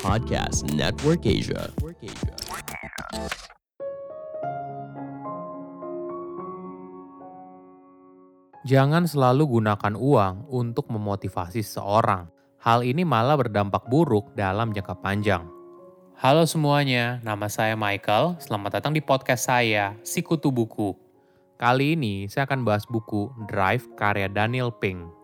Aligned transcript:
Podcast 0.00 0.64
Network 0.72 1.28
Asia. 1.28 1.68
Jangan 8.64 9.04
selalu 9.04 9.60
gunakan 9.60 9.92
uang 10.00 10.48
untuk 10.48 10.88
memotivasi 10.88 11.60
seseorang. 11.60 12.32
Hal 12.56 12.88
ini 12.88 13.04
malah 13.04 13.36
berdampak 13.36 13.84
buruk 13.92 14.32
dalam 14.32 14.72
jangka 14.72 14.96
panjang. 15.04 15.44
Halo 16.16 16.48
semuanya, 16.48 17.20
nama 17.20 17.44
saya 17.52 17.76
Michael. 17.76 18.40
Selamat 18.40 18.80
datang 18.80 18.96
di 18.96 19.04
podcast 19.04 19.52
saya, 19.52 19.92
Sikutu 20.00 20.48
Buku. 20.48 20.96
Kali 21.60 22.00
ini 22.00 22.32
saya 22.32 22.48
akan 22.48 22.64
bahas 22.64 22.88
buku 22.88 23.28
Drive 23.44 23.92
karya 23.92 24.32
Daniel 24.32 24.72
Pink. 24.72 25.23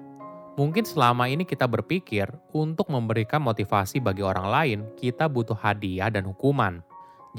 Mungkin 0.59 0.83
selama 0.83 1.31
ini 1.31 1.47
kita 1.47 1.63
berpikir 1.63 2.27
untuk 2.51 2.91
memberikan 2.91 3.39
motivasi 3.39 4.03
bagi 4.03 4.19
orang 4.19 4.47
lain, 4.51 4.79
kita 4.99 5.31
butuh 5.31 5.55
hadiah 5.55 6.11
dan 6.11 6.27
hukuman. 6.27 6.83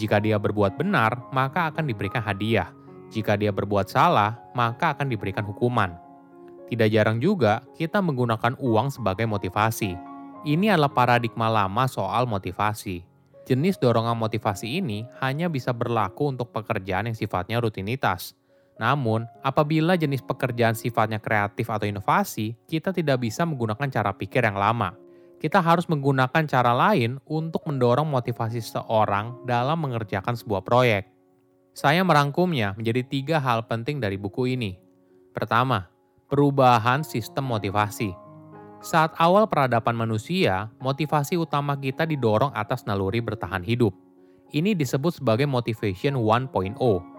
Jika 0.00 0.16
dia 0.16 0.40
berbuat 0.40 0.80
benar, 0.80 1.20
maka 1.28 1.68
akan 1.68 1.84
diberikan 1.84 2.24
hadiah. 2.24 2.72
Jika 3.12 3.36
dia 3.36 3.52
berbuat 3.52 3.92
salah, 3.92 4.40
maka 4.56 4.96
akan 4.96 5.12
diberikan 5.12 5.44
hukuman. 5.44 5.92
Tidak 6.72 6.88
jarang 6.88 7.20
juga 7.20 7.60
kita 7.76 8.00
menggunakan 8.00 8.56
uang 8.56 8.88
sebagai 8.88 9.28
motivasi. 9.28 9.92
Ini 10.48 10.72
adalah 10.72 10.96
paradigma 10.96 11.52
lama 11.52 11.84
soal 11.84 12.24
motivasi. 12.24 13.04
Jenis 13.44 13.76
dorongan 13.76 14.16
motivasi 14.16 14.80
ini 14.80 15.04
hanya 15.20 15.52
bisa 15.52 15.76
berlaku 15.76 16.32
untuk 16.32 16.48
pekerjaan 16.48 17.12
yang 17.12 17.18
sifatnya 17.18 17.60
rutinitas. 17.60 18.32
Namun, 18.82 19.30
apabila 19.46 19.94
jenis 19.94 20.26
pekerjaan 20.26 20.74
sifatnya 20.74 21.22
kreatif 21.22 21.70
atau 21.70 21.86
inovasi, 21.86 22.58
kita 22.66 22.90
tidak 22.90 23.22
bisa 23.22 23.46
menggunakan 23.46 23.86
cara 23.86 24.10
pikir 24.10 24.42
yang 24.42 24.58
lama. 24.58 24.98
Kita 25.38 25.62
harus 25.62 25.86
menggunakan 25.86 26.50
cara 26.50 26.74
lain 26.74 27.22
untuk 27.30 27.62
mendorong 27.70 28.10
motivasi 28.10 28.58
seseorang 28.58 29.46
dalam 29.46 29.78
mengerjakan 29.86 30.34
sebuah 30.34 30.66
proyek. 30.66 31.06
Saya 31.78 32.02
merangkumnya 32.02 32.74
menjadi 32.74 33.06
tiga 33.06 33.36
hal 33.38 33.70
penting 33.70 34.02
dari 34.02 34.18
buku 34.18 34.50
ini. 34.50 34.74
Pertama, 35.30 35.86
perubahan 36.26 37.06
sistem 37.06 37.54
motivasi. 37.54 38.10
Saat 38.82 39.14
awal 39.14 39.46
peradaban 39.46 39.94
manusia, 39.94 40.74
motivasi 40.82 41.38
utama 41.38 41.78
kita 41.78 42.02
didorong 42.02 42.50
atas 42.50 42.82
naluri 42.82 43.22
bertahan 43.22 43.62
hidup. 43.62 43.94
Ini 44.50 44.74
disebut 44.74 45.22
sebagai 45.22 45.46
motivation 45.46 46.18
1.0. 46.18 47.11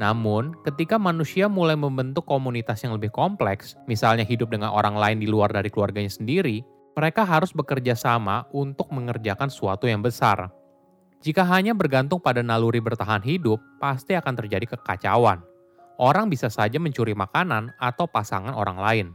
Namun, 0.00 0.56
ketika 0.64 0.96
manusia 0.96 1.44
mulai 1.44 1.76
membentuk 1.76 2.24
komunitas 2.24 2.80
yang 2.80 2.96
lebih 2.96 3.12
kompleks, 3.12 3.76
misalnya 3.84 4.24
hidup 4.24 4.48
dengan 4.48 4.72
orang 4.72 4.96
lain 4.96 5.20
di 5.20 5.28
luar 5.28 5.52
dari 5.52 5.68
keluarganya 5.68 6.08
sendiri, 6.08 6.64
mereka 6.96 7.28
harus 7.28 7.52
bekerja 7.52 7.92
sama 7.92 8.48
untuk 8.56 8.88
mengerjakan 8.88 9.52
sesuatu 9.52 9.84
yang 9.84 10.00
besar. 10.00 10.48
Jika 11.20 11.44
hanya 11.44 11.76
bergantung 11.76 12.16
pada 12.16 12.40
naluri 12.40 12.80
bertahan 12.80 13.20
hidup, 13.20 13.60
pasti 13.76 14.16
akan 14.16 14.40
terjadi 14.40 14.72
kekacauan 14.72 15.44
orang 16.00 16.32
bisa 16.32 16.48
saja 16.48 16.80
mencuri 16.80 17.12
makanan 17.12 17.76
atau 17.76 18.08
pasangan 18.08 18.56
orang 18.56 18.80
lain. 18.80 19.06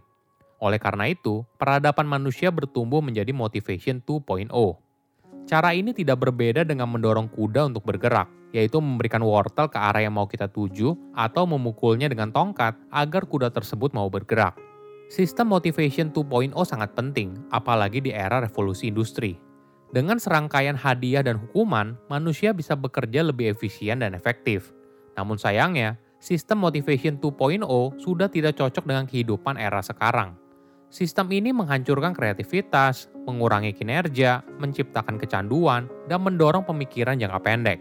Oleh 0.62 0.78
karena 0.78 1.10
itu, 1.10 1.42
peradaban 1.58 2.06
manusia 2.06 2.54
bertumbuh 2.54 3.02
menjadi 3.02 3.34
motivation 3.34 4.00
2.0. 4.06 4.54
Cara 5.46 5.78
ini 5.78 5.94
tidak 5.94 6.26
berbeda 6.26 6.66
dengan 6.66 6.90
mendorong 6.90 7.30
kuda 7.30 7.70
untuk 7.70 7.86
bergerak, 7.86 8.26
yaitu 8.50 8.82
memberikan 8.82 9.22
wortel 9.22 9.70
ke 9.70 9.78
arah 9.78 10.02
yang 10.02 10.18
mau 10.18 10.26
kita 10.26 10.50
tuju 10.50 10.98
atau 11.14 11.46
memukulnya 11.46 12.10
dengan 12.10 12.34
tongkat 12.34 12.74
agar 12.90 13.30
kuda 13.30 13.54
tersebut 13.54 13.94
mau 13.94 14.10
bergerak. 14.10 14.58
Sistem 15.06 15.54
motivation 15.54 16.10
2.0 16.10 16.50
sangat 16.66 16.98
penting, 16.98 17.38
apalagi 17.54 18.02
di 18.02 18.10
era 18.10 18.42
revolusi 18.42 18.90
industri. 18.90 19.38
Dengan 19.94 20.18
serangkaian 20.18 20.74
hadiah 20.74 21.22
dan 21.22 21.38
hukuman, 21.38 21.94
manusia 22.10 22.50
bisa 22.50 22.74
bekerja 22.74 23.22
lebih 23.22 23.54
efisien 23.54 24.02
dan 24.02 24.18
efektif. 24.18 24.74
Namun 25.14 25.38
sayangnya, 25.38 26.02
sistem 26.18 26.66
motivation 26.66 27.22
2.0 27.22 27.62
sudah 28.02 28.34
tidak 28.34 28.58
cocok 28.58 28.82
dengan 28.82 29.06
kehidupan 29.06 29.62
era 29.62 29.86
sekarang. 29.86 30.34
Sistem 30.94 31.28
ini 31.34 31.52
menghancurkan 31.52 32.14
kreativitas, 32.14 33.10
mengurangi 33.26 33.74
kinerja, 33.74 34.46
menciptakan 34.62 35.18
kecanduan, 35.18 35.90
dan 36.08 36.20
mendorong 36.22 36.64
pemikiran 36.64 37.18
jangka 37.18 37.42
pendek. 37.42 37.80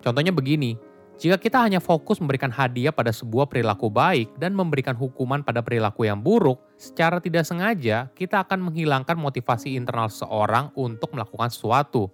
Contohnya 0.00 0.30
begini, 0.30 0.78
jika 1.16 1.40
kita 1.40 1.64
hanya 1.64 1.80
fokus 1.80 2.20
memberikan 2.20 2.52
hadiah 2.52 2.92
pada 2.92 3.08
sebuah 3.08 3.48
perilaku 3.48 3.88
baik 3.88 4.36
dan 4.36 4.52
memberikan 4.52 4.92
hukuman 4.92 5.40
pada 5.40 5.64
perilaku 5.64 6.04
yang 6.04 6.20
buruk, 6.20 6.60
secara 6.76 7.24
tidak 7.24 7.48
sengaja 7.48 8.12
kita 8.12 8.44
akan 8.44 8.68
menghilangkan 8.68 9.16
motivasi 9.16 9.80
internal 9.80 10.12
seseorang 10.12 10.68
untuk 10.76 11.16
melakukan 11.16 11.48
sesuatu. 11.48 12.12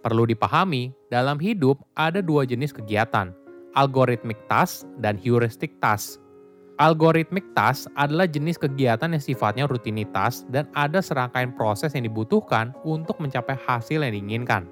Perlu 0.00 0.24
dipahami, 0.24 0.88
dalam 1.12 1.36
hidup 1.36 1.84
ada 1.92 2.24
dua 2.24 2.48
jenis 2.48 2.72
kegiatan, 2.72 3.36
algorithmic 3.76 4.40
task, 4.48 4.88
dan 5.04 5.20
heuristic 5.20 5.76
task. 5.84 6.16
Algorithmic 6.80 7.44
task 7.52 7.92
adalah 7.92 8.24
jenis 8.24 8.56
kegiatan 8.56 9.12
yang 9.12 9.20
sifatnya 9.20 9.68
rutinitas 9.68 10.48
dan 10.48 10.64
ada 10.72 11.04
serangkaian 11.04 11.52
proses 11.52 11.92
yang 11.92 12.08
dibutuhkan 12.08 12.72
untuk 12.88 13.20
mencapai 13.20 13.52
hasil 13.68 14.00
yang 14.00 14.16
diinginkan. 14.16 14.64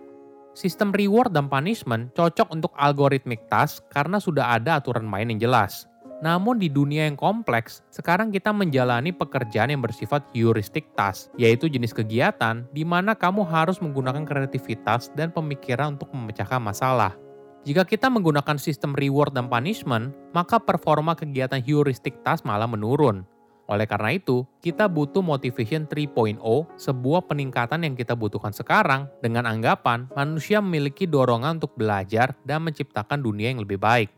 Sistem 0.57 0.89
reward 0.97 1.37
dan 1.37 1.53
punishment 1.53 2.09
cocok 2.17 2.49
untuk 2.49 2.73
algorithmic 2.81 3.45
task 3.53 3.85
karena 3.93 4.17
sudah 4.17 4.57
ada 4.57 4.81
aturan 4.81 5.05
main 5.05 5.29
yang 5.29 5.37
jelas. 5.37 5.85
Namun 6.25 6.57
di 6.57 6.73
dunia 6.73 7.05
yang 7.05 7.15
kompleks, 7.15 7.85
sekarang 7.93 8.33
kita 8.33 8.57
menjalani 8.57 9.13
pekerjaan 9.13 9.69
yang 9.69 9.85
bersifat 9.85 10.25
heuristic 10.33 10.89
task, 10.97 11.29
yaitu 11.37 11.69
jenis 11.69 11.93
kegiatan 11.93 12.65
di 12.73 12.89
mana 12.89 13.13
kamu 13.13 13.45
harus 13.45 13.85
menggunakan 13.85 14.25
kreativitas 14.25 15.13
dan 15.13 15.29
pemikiran 15.29 15.95
untuk 16.01 16.09
memecahkan 16.17 16.59
masalah. 16.59 17.28
Jika 17.67 17.83
kita 17.83 18.07
menggunakan 18.07 18.55
sistem 18.57 18.95
reward 18.95 19.35
dan 19.35 19.51
punishment, 19.51 20.15
maka 20.31 20.63
performa 20.63 21.19
kegiatan 21.19 21.59
heuristic 21.59 22.23
task 22.23 22.47
malah 22.47 22.71
menurun. 22.71 23.27
Oleh 23.69 23.85
karena 23.85 24.17
itu, 24.17 24.49
kita 24.65 24.89
butuh 24.89 25.21
motivation 25.21 25.85
3.0, 25.85 26.41
sebuah 26.81 27.21
peningkatan 27.29 27.85
yang 27.85 27.93
kita 27.93 28.17
butuhkan 28.17 28.57
sekarang 28.57 29.13
dengan 29.21 29.45
anggapan 29.45 30.09
manusia 30.17 30.65
memiliki 30.65 31.05
dorongan 31.05 31.61
untuk 31.61 31.77
belajar 31.77 32.33
dan 32.49 32.65
menciptakan 32.65 33.21
dunia 33.21 33.53
yang 33.53 33.61
lebih 33.61 33.77
baik. 33.77 34.09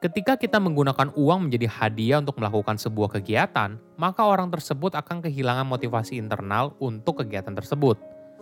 Ketika 0.00 0.34
kita 0.34 0.58
menggunakan 0.58 1.14
uang 1.14 1.46
menjadi 1.46 1.68
hadiah 1.68 2.18
untuk 2.18 2.40
melakukan 2.40 2.74
sebuah 2.74 3.20
kegiatan, 3.20 3.78
maka 4.00 4.24
orang 4.24 4.50
tersebut 4.50 4.98
akan 4.98 5.22
kehilangan 5.22 5.68
motivasi 5.68 6.18
internal 6.18 6.74
untuk 6.82 7.22
kegiatan 7.22 7.54
tersebut. 7.54 8.00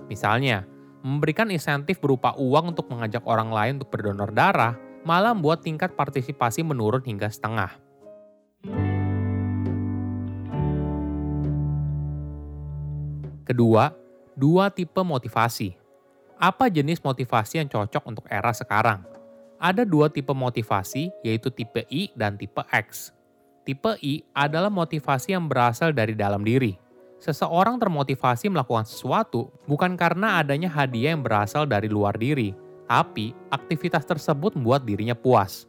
Misalnya, 0.09 0.65
memberikan 1.00 1.49
insentif 1.49 1.97
berupa 2.00 2.37
uang 2.37 2.77
untuk 2.77 2.88
mengajak 2.93 3.25
orang 3.25 3.49
lain 3.49 3.72
untuk 3.81 3.91
berdonor 3.93 4.31
darah, 4.33 4.77
malah 5.00 5.33
membuat 5.33 5.65
tingkat 5.65 5.97
partisipasi 5.97 6.61
menurun 6.61 7.00
hingga 7.05 7.33
setengah. 7.33 7.72
Kedua, 13.49 13.91
dua 14.37 14.71
tipe 14.71 15.00
motivasi. 15.03 15.75
Apa 16.41 16.71
jenis 16.71 17.03
motivasi 17.03 17.60
yang 17.60 17.69
cocok 17.69 18.04
untuk 18.07 18.25
era 18.30 18.54
sekarang? 18.54 19.03
Ada 19.60 19.84
dua 19.84 20.09
tipe 20.09 20.33
motivasi, 20.33 21.13
yaitu 21.21 21.53
tipe 21.53 21.84
I 21.92 22.09
dan 22.16 22.41
tipe 22.41 22.63
X. 22.71 23.13
Tipe 23.66 23.92
I 24.01 24.25
adalah 24.33 24.72
motivasi 24.72 25.36
yang 25.36 25.51
berasal 25.51 25.92
dari 25.92 26.16
dalam 26.16 26.41
diri, 26.41 26.80
Seseorang 27.21 27.77
termotivasi 27.77 28.49
melakukan 28.49 28.89
sesuatu 28.89 29.53
bukan 29.69 29.93
karena 29.93 30.41
adanya 30.41 30.72
hadiah 30.72 31.13
yang 31.13 31.21
berasal 31.21 31.69
dari 31.69 31.84
luar 31.84 32.17
diri, 32.17 32.57
tapi 32.89 33.37
aktivitas 33.53 34.09
tersebut 34.09 34.57
membuat 34.57 34.89
dirinya 34.89 35.13
puas. 35.13 35.69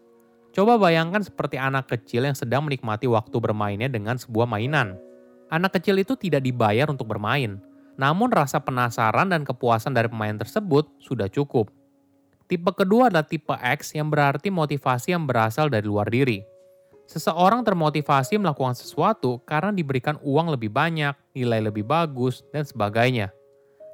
Coba 0.56 0.80
bayangkan 0.80 1.19
seperti 1.19 1.59
anak 1.59 1.92
kecil 1.92 2.24
yang 2.24 2.36
sedang 2.36 2.63
menikmati 2.63 3.03
waktu 3.07 3.36
bermainnya 3.36 3.92
dengan 3.92 4.15
sebuah 4.15 4.48
mainan. 4.48 4.95
Anak 5.51 5.75
kecil 5.75 6.00
itu 6.00 6.15
tidak 6.15 6.48
dibayar 6.48 6.88
untuk 6.88 7.12
bermain, 7.12 7.59
namun 8.00 8.31
rasa 8.31 8.63
penasaran 8.63 9.27
dan 9.27 9.44
kepuasan 9.44 9.92
dari 9.92 10.07
pemain 10.07 10.39
tersebut 10.39 10.88
sudah 11.04 11.27
cukup. 11.27 11.68
Tipe 12.47 12.71
kedua 12.75 13.07
adalah 13.07 13.27
tipe 13.27 13.56
X 13.56 13.95
yang 13.95 14.12
berarti 14.12 14.51
motivasi 14.51 15.15
yang 15.15 15.24
berasal 15.24 15.71
dari 15.71 15.88
luar 15.88 16.07
diri. 16.07 16.44
Seseorang 17.11 17.67
termotivasi 17.67 18.39
melakukan 18.39 18.71
sesuatu 18.71 19.43
karena 19.43 19.75
diberikan 19.75 20.15
uang 20.23 20.55
lebih 20.55 20.71
banyak, 20.71 21.11
nilai 21.35 21.59
lebih 21.59 21.83
bagus, 21.83 22.39
dan 22.55 22.63
sebagainya. 22.63 23.35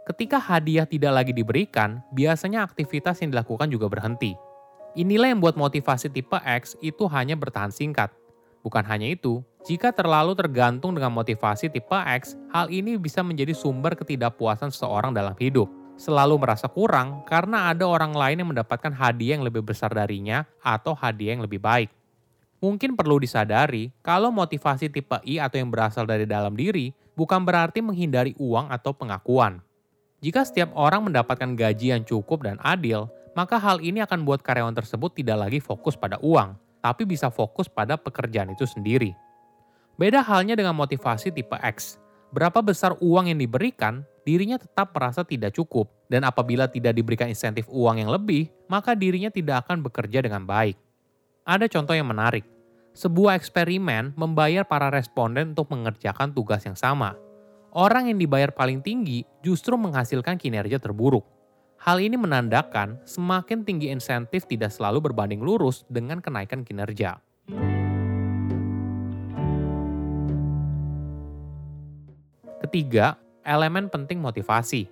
Ketika 0.06 0.38
hadiah 0.38 0.86
tidak 0.86 1.18
lagi 1.18 1.34
diberikan, 1.34 2.06
biasanya 2.14 2.62
aktivitas 2.62 3.18
yang 3.26 3.34
dilakukan 3.34 3.74
juga 3.74 3.90
berhenti. 3.90 4.38
Inilah 4.94 5.34
yang 5.34 5.42
membuat 5.42 5.58
motivasi 5.58 6.14
tipe 6.14 6.38
X 6.46 6.78
itu 6.78 7.10
hanya 7.10 7.34
bertahan 7.34 7.74
singkat. 7.74 8.14
Bukan 8.62 8.86
hanya 8.86 9.10
itu, 9.10 9.42
jika 9.66 9.90
terlalu 9.90 10.38
tergantung 10.38 10.94
dengan 10.94 11.10
motivasi 11.10 11.74
tipe 11.74 11.98
X, 12.22 12.38
hal 12.54 12.70
ini 12.70 13.02
bisa 13.02 13.26
menjadi 13.26 13.58
sumber 13.58 13.98
ketidakpuasan 13.98 14.70
seseorang 14.70 15.10
dalam 15.18 15.34
hidup. 15.42 15.66
Selalu 15.98 16.38
merasa 16.38 16.70
kurang 16.70 17.26
karena 17.26 17.74
ada 17.74 17.90
orang 17.90 18.14
lain 18.14 18.46
yang 18.46 18.54
mendapatkan 18.54 18.94
hadiah 18.94 19.42
yang 19.42 19.46
lebih 19.50 19.66
besar 19.66 19.90
darinya 19.90 20.46
atau 20.62 20.94
hadiah 20.94 21.34
yang 21.34 21.42
lebih 21.42 21.58
baik. 21.58 21.97
Mungkin 22.58 22.98
perlu 22.98 23.22
disadari 23.22 23.94
kalau 24.02 24.34
motivasi 24.34 24.90
tipe 24.90 25.18
I 25.22 25.38
atau 25.38 25.62
yang 25.62 25.70
berasal 25.70 26.10
dari 26.10 26.26
dalam 26.26 26.58
diri 26.58 26.90
bukan 27.14 27.46
berarti 27.46 27.86
menghindari 27.86 28.34
uang 28.42 28.74
atau 28.74 28.98
pengakuan. 28.98 29.62
Jika 30.26 30.42
setiap 30.42 30.74
orang 30.74 31.06
mendapatkan 31.06 31.54
gaji 31.54 31.94
yang 31.94 32.02
cukup 32.02 32.50
dan 32.50 32.58
adil, 32.66 33.06
maka 33.38 33.62
hal 33.62 33.78
ini 33.86 34.02
akan 34.02 34.26
buat 34.26 34.42
karyawan 34.42 34.74
tersebut 34.74 35.14
tidak 35.14 35.38
lagi 35.46 35.62
fokus 35.62 35.94
pada 35.94 36.18
uang, 36.26 36.58
tapi 36.82 37.06
bisa 37.06 37.30
fokus 37.30 37.70
pada 37.70 37.94
pekerjaan 37.94 38.50
itu 38.50 38.66
sendiri. 38.66 39.14
Beda 39.94 40.26
halnya 40.26 40.58
dengan 40.58 40.74
motivasi 40.74 41.30
tipe 41.30 41.54
X. 41.62 42.02
Berapa 42.34 42.66
besar 42.66 42.98
uang 42.98 43.30
yang 43.30 43.38
diberikan, 43.38 44.02
dirinya 44.26 44.58
tetap 44.58 44.90
merasa 44.98 45.22
tidak 45.22 45.54
cukup, 45.54 45.86
dan 46.10 46.26
apabila 46.26 46.66
tidak 46.66 46.98
diberikan 46.98 47.30
insentif 47.30 47.70
uang 47.70 48.02
yang 48.02 48.10
lebih, 48.10 48.50
maka 48.66 48.98
dirinya 48.98 49.30
tidak 49.30 49.70
akan 49.70 49.86
bekerja 49.86 50.26
dengan 50.26 50.50
baik. 50.50 50.87
Ada 51.48 51.72
contoh 51.72 51.96
yang 51.96 52.12
menarik. 52.12 52.44
Sebuah 52.92 53.40
eksperimen 53.40 54.20
membayar 54.20 54.68
para 54.68 54.92
responden 54.92 55.56
untuk 55.56 55.72
mengerjakan 55.72 56.36
tugas 56.36 56.68
yang 56.68 56.76
sama, 56.76 57.16
orang 57.72 58.12
yang 58.12 58.20
dibayar 58.20 58.52
paling 58.52 58.84
tinggi 58.84 59.24
justru 59.40 59.80
menghasilkan 59.80 60.36
kinerja 60.36 60.76
terburuk. 60.76 61.24
Hal 61.80 62.04
ini 62.04 62.20
menandakan 62.20 63.00
semakin 63.08 63.64
tinggi 63.64 63.88
insentif 63.96 64.44
tidak 64.44 64.76
selalu 64.76 65.08
berbanding 65.08 65.40
lurus 65.40 65.88
dengan 65.88 66.20
kenaikan 66.20 66.68
kinerja. 66.68 67.16
Ketiga, 72.60 73.16
elemen 73.48 73.88
penting 73.88 74.20
motivasi. 74.20 74.92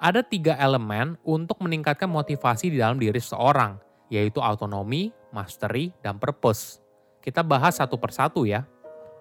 Ada 0.00 0.24
tiga 0.24 0.56
elemen 0.56 1.20
untuk 1.28 1.60
meningkatkan 1.60 2.08
motivasi 2.08 2.72
di 2.72 2.80
dalam 2.80 2.96
diri 2.96 3.20
seseorang, 3.20 3.76
yaitu 4.08 4.40
autonomi, 4.40 5.12
mastery, 5.34 5.90
dan 5.98 6.22
purpose. 6.22 6.78
Kita 7.18 7.42
bahas 7.42 7.82
satu 7.82 7.98
persatu 7.98 8.46
ya. 8.46 8.62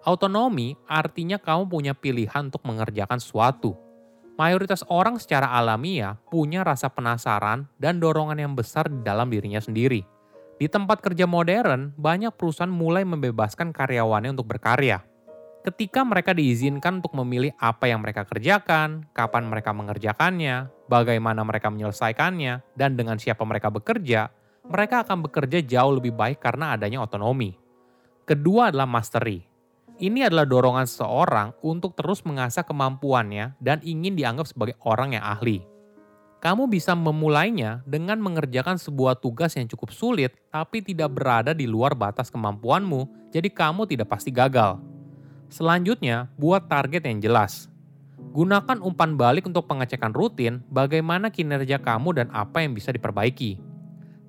Autonomi 0.05 0.77
artinya 0.85 1.41
kamu 1.41 1.65
punya 1.65 1.93
pilihan 1.97 2.53
untuk 2.53 2.61
mengerjakan 2.67 3.17
sesuatu. 3.17 3.73
Mayoritas 4.37 4.85
orang 4.89 5.17
secara 5.17 5.49
alamiah 5.49 6.17
punya 6.29 6.61
rasa 6.61 6.89
penasaran 6.89 7.65
dan 7.81 7.97
dorongan 7.97 8.37
yang 8.37 8.53
besar 8.53 8.89
di 8.89 9.01
dalam 9.01 9.29
dirinya 9.29 9.61
sendiri. 9.61 10.05
Di 10.57 10.69
tempat 10.69 11.01
kerja 11.01 11.25
modern, 11.25 11.97
banyak 11.97 12.33
perusahaan 12.37 12.69
mulai 12.69 13.01
membebaskan 13.05 13.73
karyawannya 13.73 14.37
untuk 14.37 14.53
berkarya. 14.53 15.01
Ketika 15.63 16.03
mereka 16.03 16.35
diizinkan 16.35 16.99
untuk 16.99 17.15
memilih 17.15 17.55
apa 17.55 17.87
yang 17.87 18.03
mereka 18.03 18.27
kerjakan, 18.27 19.07
kapan 19.15 19.47
mereka 19.47 19.71
mengerjakannya, 19.71 20.67
bagaimana 20.91 21.39
mereka 21.47 21.71
menyelesaikannya, 21.71 22.75
dan 22.75 22.99
dengan 22.99 23.15
siapa 23.15 23.47
mereka 23.47 23.71
bekerja, 23.71 24.27
mereka 24.67 25.03
akan 25.03 25.27
bekerja 25.27 25.59
jauh 25.63 25.99
lebih 25.99 26.15
baik 26.15 26.39
karena 26.39 26.75
adanya 26.75 27.03
otonomi. 27.03 27.55
Kedua 28.23 28.71
adalah 28.71 28.87
mastery, 28.87 29.43
ini 30.01 30.25
adalah 30.25 30.49
dorongan 30.49 30.89
seseorang 30.89 31.53
untuk 31.61 31.93
terus 31.93 32.25
mengasah 32.25 32.65
kemampuannya 32.65 33.53
dan 33.61 33.77
ingin 33.85 34.17
dianggap 34.17 34.49
sebagai 34.49 34.73
orang 34.81 35.13
yang 35.13 35.21
ahli. 35.21 35.61
Kamu 36.41 36.67
bisa 36.67 36.91
memulainya 36.97 37.85
dengan 37.87 38.19
mengerjakan 38.19 38.75
sebuah 38.75 39.21
tugas 39.21 39.55
yang 39.55 39.69
cukup 39.69 39.93
sulit, 39.95 40.35
tapi 40.51 40.83
tidak 40.83 41.13
berada 41.13 41.55
di 41.55 41.69
luar 41.69 41.95
batas 41.95 42.27
kemampuanmu, 42.33 43.31
jadi 43.31 43.47
kamu 43.47 43.87
tidak 43.87 44.11
pasti 44.11 44.33
gagal. 44.33 44.81
Selanjutnya, 45.47 46.27
buat 46.35 46.67
target 46.67 47.07
yang 47.07 47.23
jelas. 47.23 47.71
Gunakan 48.33 48.81
umpan 48.81 49.15
balik 49.15 49.45
untuk 49.45 49.69
pengecekan 49.69 50.11
rutin 50.11 50.65
bagaimana 50.67 51.29
kinerja 51.29 51.79
kamu 51.79 52.17
dan 52.17 52.27
apa 52.33 52.65
yang 52.65 52.73
bisa 52.73 52.89
diperbaiki. 52.89 53.72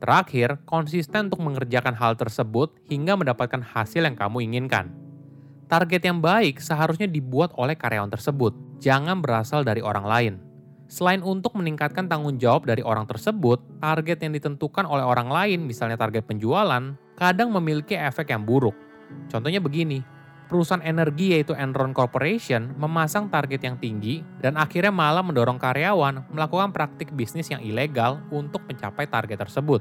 Terakhir, 0.04 0.60
konsisten 0.68 1.32
untuk 1.32 1.40
mengerjakan 1.40 1.96
hal 1.96 2.12
tersebut 2.12 2.76
hingga 2.92 3.16
mendapatkan 3.16 3.64
hasil 3.64 4.04
yang 4.04 4.12
kamu 4.12 4.44
inginkan. 4.44 4.92
Target 5.64 6.04
yang 6.04 6.20
baik 6.20 6.60
seharusnya 6.60 7.08
dibuat 7.08 7.56
oleh 7.56 7.72
karyawan 7.72 8.12
tersebut, 8.12 8.52
jangan 8.84 9.24
berasal 9.24 9.64
dari 9.64 9.80
orang 9.80 10.04
lain. 10.04 10.34
Selain 10.92 11.24
untuk 11.24 11.56
meningkatkan 11.56 12.04
tanggung 12.04 12.36
jawab 12.36 12.68
dari 12.68 12.84
orang 12.84 13.08
tersebut, 13.08 13.64
target 13.80 14.20
yang 14.20 14.36
ditentukan 14.36 14.84
oleh 14.84 15.08
orang 15.08 15.32
lain, 15.32 15.64
misalnya 15.64 15.96
target 15.96 16.28
penjualan, 16.28 16.92
kadang 17.16 17.48
memiliki 17.48 17.96
efek 17.96 18.28
yang 18.28 18.44
buruk. 18.44 18.76
Contohnya 19.32 19.64
begini, 19.64 20.04
perusahaan 20.46 20.84
energi 20.84 21.36
yaitu 21.36 21.56
Enron 21.56 21.96
Corporation 21.96 22.74
memasang 22.76 23.32
target 23.32 23.64
yang 23.64 23.76
tinggi 23.80 24.20
dan 24.38 24.60
akhirnya 24.60 24.92
malah 24.92 25.24
mendorong 25.24 25.56
karyawan 25.56 26.28
melakukan 26.28 26.70
praktik 26.70 27.10
bisnis 27.12 27.48
yang 27.48 27.64
ilegal 27.64 28.20
untuk 28.28 28.62
mencapai 28.68 29.08
target 29.08 29.40
tersebut. 29.40 29.80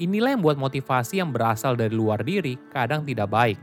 Inilah 0.00 0.32
yang 0.32 0.40
membuat 0.40 0.58
motivasi 0.58 1.20
yang 1.20 1.28
berasal 1.28 1.76
dari 1.76 1.92
luar 1.92 2.24
diri 2.24 2.56
kadang 2.72 3.04
tidak 3.04 3.28
baik 3.28 3.58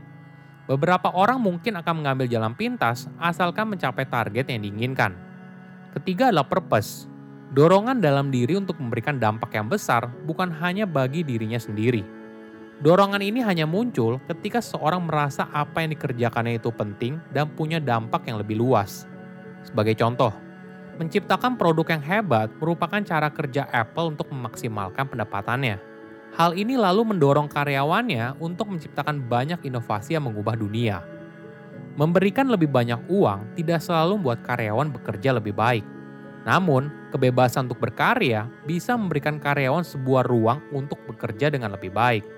Beberapa 0.68 1.08
orang 1.16 1.40
mungkin 1.40 1.80
akan 1.80 2.04
mengambil 2.04 2.28
jalan 2.28 2.52
pintas 2.52 3.08
asalkan 3.16 3.72
mencapai 3.72 4.04
target 4.04 4.52
yang 4.52 4.60
diinginkan. 4.60 5.16
Ketiga 5.96 6.28
adalah 6.28 6.44
purpose. 6.44 7.08
Dorongan 7.56 8.04
dalam 8.04 8.28
diri 8.28 8.52
untuk 8.60 8.76
memberikan 8.76 9.16
dampak 9.16 9.56
yang 9.56 9.72
besar 9.72 10.12
bukan 10.28 10.52
hanya 10.60 10.84
bagi 10.84 11.24
dirinya 11.24 11.56
sendiri. 11.56 12.04
Dorongan 12.78 13.18
ini 13.18 13.42
hanya 13.42 13.66
muncul 13.66 14.22
ketika 14.30 14.62
seorang 14.62 15.02
merasa 15.02 15.50
apa 15.50 15.82
yang 15.82 15.98
dikerjakannya 15.98 16.62
itu 16.62 16.70
penting 16.70 17.18
dan 17.34 17.50
punya 17.50 17.82
dampak 17.82 18.30
yang 18.30 18.38
lebih 18.38 18.54
luas. 18.54 19.02
Sebagai 19.66 19.98
contoh, 19.98 20.30
menciptakan 20.94 21.58
produk 21.58 21.98
yang 21.98 22.02
hebat 22.06 22.46
merupakan 22.62 23.02
cara 23.02 23.34
kerja 23.34 23.66
Apple 23.74 24.14
untuk 24.14 24.30
memaksimalkan 24.30 25.10
pendapatannya. 25.10 25.82
Hal 26.38 26.54
ini 26.54 26.78
lalu 26.78 27.02
mendorong 27.02 27.50
karyawannya 27.50 28.38
untuk 28.38 28.70
menciptakan 28.70 29.26
banyak 29.26 29.58
inovasi 29.66 30.14
yang 30.14 30.30
mengubah 30.30 30.54
dunia. 30.54 31.02
Memberikan 31.98 32.46
lebih 32.46 32.70
banyak 32.70 33.10
uang 33.10 33.58
tidak 33.58 33.82
selalu 33.82 34.22
membuat 34.22 34.46
karyawan 34.46 34.94
bekerja 34.94 35.34
lebih 35.34 35.50
baik. 35.50 35.82
Namun, 36.46 36.94
kebebasan 37.10 37.66
untuk 37.66 37.82
berkarya 37.82 38.46
bisa 38.62 38.94
memberikan 38.94 39.42
karyawan 39.42 39.82
sebuah 39.82 40.22
ruang 40.30 40.62
untuk 40.70 41.02
bekerja 41.10 41.50
dengan 41.50 41.74
lebih 41.74 41.90
baik. 41.90 42.37